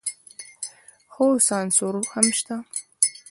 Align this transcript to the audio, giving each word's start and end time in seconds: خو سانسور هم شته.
خو 1.13 1.25
سانسور 1.47 1.95
هم 2.13 2.27
شته. 2.37 2.55